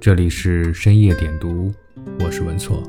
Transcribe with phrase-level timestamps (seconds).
[0.00, 1.70] 这里是深夜点读，
[2.20, 2.82] 我是文措。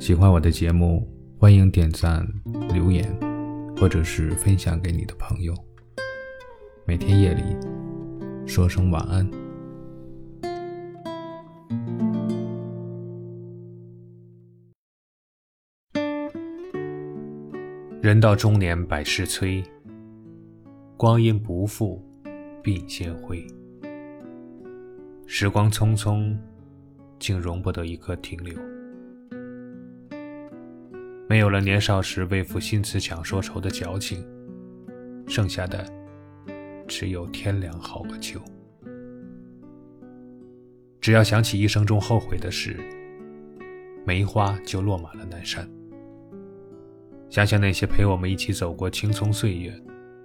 [0.00, 2.26] 喜欢我的节目，欢迎点赞、
[2.74, 3.08] 留言，
[3.76, 5.54] 或者是分享给你的朋友。
[6.84, 7.42] 每天夜里
[8.48, 9.30] 说声晚安。
[18.02, 19.62] 人到中年百事催，
[20.96, 22.04] 光阴不负
[22.64, 23.46] 鬓先灰。
[25.26, 26.36] 时光匆匆，
[27.18, 28.54] 竟容不得一刻停留。
[31.28, 34.22] 没有了年少时为赋新词强说愁的矫情，
[35.26, 35.86] 剩下的
[36.86, 38.38] 只有天凉好个秋。
[41.00, 42.76] 只要想起一生中后悔的事，
[44.04, 45.66] 梅花就落满了南山。
[47.30, 49.74] 想想那些陪我们一起走过青葱岁月，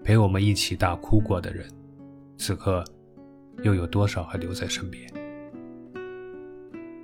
[0.03, 1.65] 陪我们一起大哭过的人，
[2.37, 2.83] 此刻
[3.63, 5.07] 又有多少还留在身边？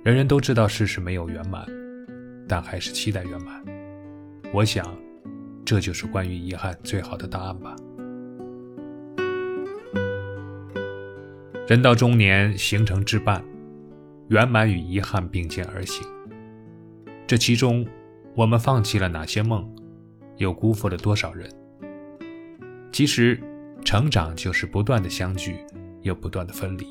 [0.02, 1.66] 人人都知道世事没有圆满，
[2.48, 3.62] 但还是期待圆满。
[4.52, 4.84] 我想，
[5.64, 7.74] 这就是关于遗憾最好的答案吧。
[11.66, 13.42] 人到中年，行程至半，
[14.28, 16.06] 圆满与遗憾并肩而行。
[17.26, 17.86] 这其中，
[18.36, 19.66] 我们放弃了哪些梦？
[20.36, 21.48] 又辜负了多少人？
[22.92, 23.40] 其实，
[23.84, 25.56] 成长就是不断的相聚，
[26.04, 26.86] 又不断的分离，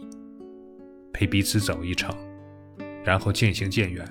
[1.13, 2.13] 陪彼此走一程，
[3.05, 4.05] 然后渐行渐远，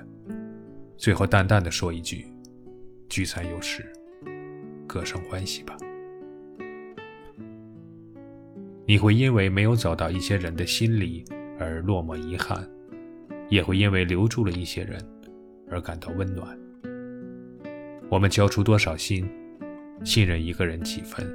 [0.97, 2.25] 最后淡淡的说一句
[3.09, 3.85] ：“聚散有时，
[4.87, 5.77] 各生欢喜吧。”
[8.87, 11.23] 你会因为没有走到一些人的心里
[11.59, 12.65] 而落寞遗憾，
[13.49, 15.05] 也会因为留住了一些人
[15.69, 16.57] 而感到温暖。
[18.09, 19.29] 我们交出多少心，
[20.05, 21.25] 信任一个人几分，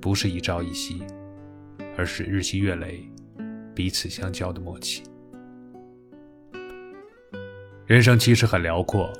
[0.00, 1.02] 不是一朝一夕，
[1.96, 3.08] 而是日积月累，
[3.74, 5.02] 彼此相交的默契。
[7.86, 9.12] 人生其实很辽阔，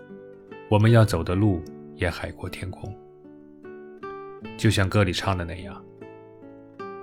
[0.70, 1.62] 我们要走的路
[1.94, 2.92] 也海阔天空。
[4.56, 5.84] 就像歌里唱的那样，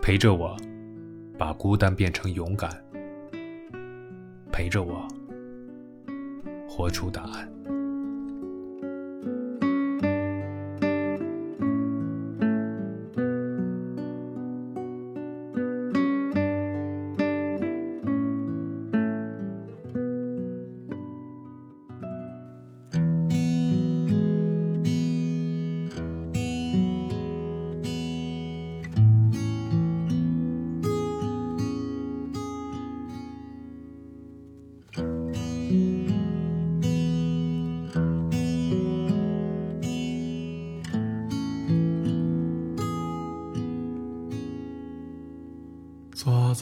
[0.01, 0.57] 陪着我，
[1.37, 2.69] 把孤单变成勇敢，
[4.51, 5.07] 陪着我，
[6.67, 7.52] 活出答案。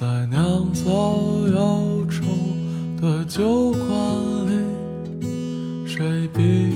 [0.01, 0.89] 在酿造
[1.53, 2.23] 忧愁
[2.99, 3.85] 的酒馆
[4.47, 4.51] 里，
[5.85, 6.73] 谁闭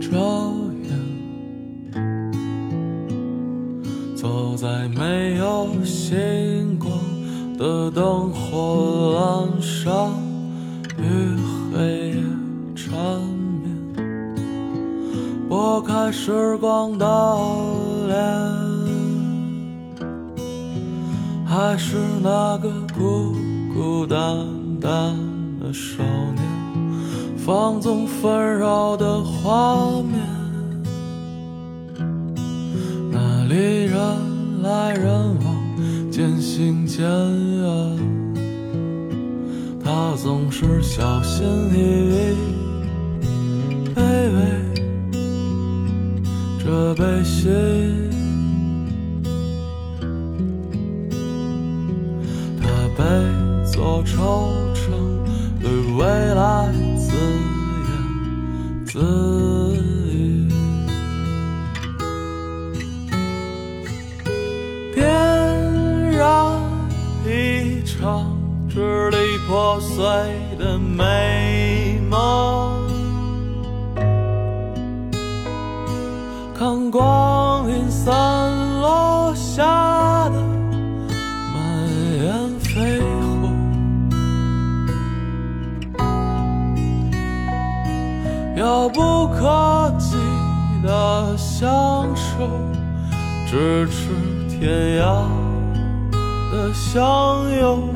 [0.00, 0.10] 着
[0.82, 1.94] 眼？
[4.16, 6.90] 走在没有星光
[7.56, 10.10] 的灯火阑珊，
[10.98, 11.36] 与
[11.72, 12.16] 黑夜
[12.74, 12.90] 缠
[13.62, 13.94] 绵，
[15.48, 17.06] 拨开时光的
[18.08, 18.65] 脸。
[21.56, 23.34] 还是那个孤
[23.72, 24.46] 孤单
[24.78, 25.16] 单
[25.58, 26.02] 的少
[26.34, 26.44] 年，
[27.38, 30.20] 放纵纷扰的画面，
[33.10, 33.96] 那里人
[34.62, 35.08] 来人
[35.42, 35.56] 往，
[36.10, 37.98] 渐行渐远。
[39.82, 41.78] 他总是小心翼
[42.12, 42.36] 翼，
[43.94, 44.02] 卑
[44.34, 44.38] 微
[46.62, 47.48] 着悲喜。
[69.56, 70.04] 破碎
[70.58, 72.86] 的美梦，
[76.54, 78.12] 看光阴散
[78.82, 80.42] 落下的
[81.54, 81.88] 满
[82.22, 83.56] 眼飞红。
[88.58, 90.18] 遥不可及
[90.82, 92.46] 的相守，
[93.48, 94.10] 咫尺
[94.50, 95.24] 天涯
[96.52, 97.88] 的相拥，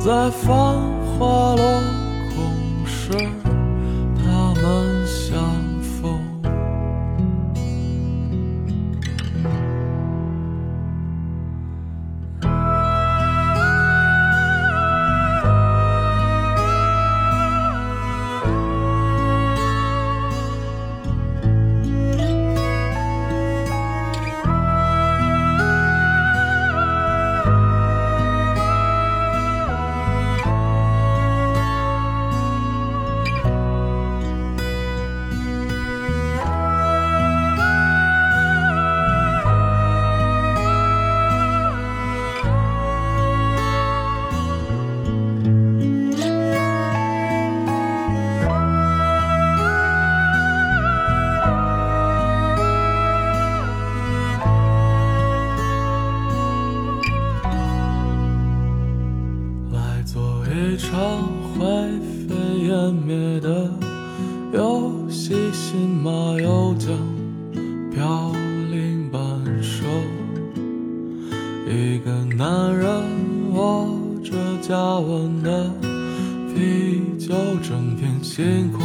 [0.00, 0.80] 在繁
[1.18, 1.82] 华落
[2.34, 3.49] 空时。
[60.04, 60.90] 做一场
[61.52, 61.60] 灰
[62.26, 62.34] 飞
[62.66, 63.70] 烟灭的
[64.52, 66.10] 游戏，信马
[66.40, 66.90] 又将
[67.92, 68.32] 飘
[68.70, 69.20] 零半
[69.62, 69.84] 生。
[71.68, 72.88] 一个男人
[73.52, 73.86] 握
[74.24, 75.70] 着加温的
[76.54, 78.80] 啤酒，整片星空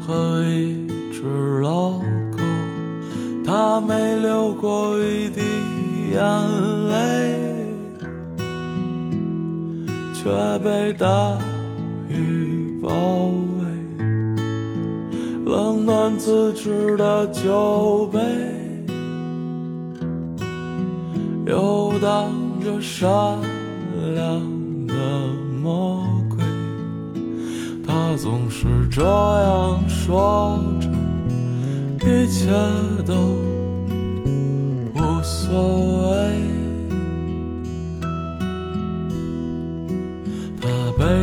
[0.00, 2.38] 和一只老狗，
[3.46, 5.40] 他没流过一滴
[6.12, 6.20] 眼
[6.90, 7.47] 泪。
[10.20, 10.24] 却
[10.58, 11.38] 被大
[12.08, 12.90] 雨包
[13.60, 13.64] 围，
[15.46, 18.18] 冷暖自知的酒杯，
[21.46, 23.08] 游荡着善
[24.16, 24.40] 良
[24.88, 24.94] 的
[25.62, 26.44] 魔鬼。
[27.86, 30.88] 他总是这样说着，
[32.04, 32.50] 一切
[33.06, 33.14] 都
[34.96, 36.27] 无所谓。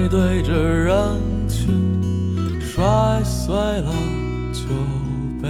[0.08, 1.20] 对着人
[1.50, 3.92] 群，摔碎了
[4.54, 4.60] 酒
[5.42, 5.50] 杯。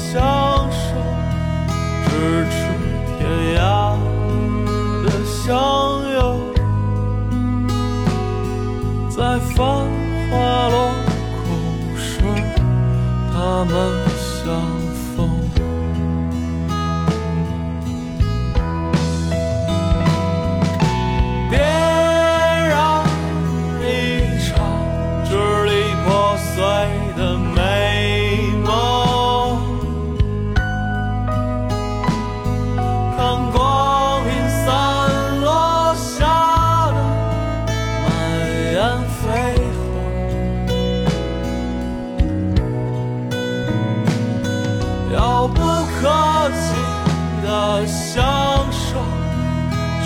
[0.00, 0.31] 及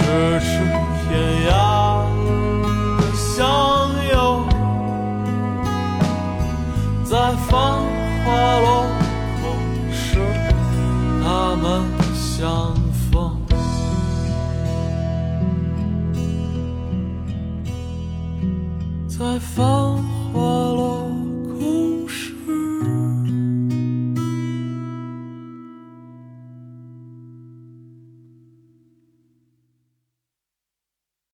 [0.07, 0.47] 咫尺
[1.03, 1.11] 天
[1.51, 1.51] 涯
[2.97, 3.43] 的相
[4.13, 4.15] 拥，
[7.05, 7.11] 在
[7.49, 7.51] 繁
[8.25, 8.27] 华
[8.61, 8.87] 落
[9.43, 9.45] 空
[9.93, 10.21] 时，
[11.25, 11.27] 他
[11.57, 11.65] 们
[12.15, 12.73] 相
[13.11, 13.11] 逢。
[19.09, 19.86] 在繁